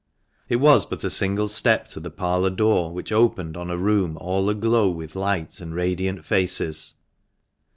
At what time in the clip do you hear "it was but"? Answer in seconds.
0.49-1.03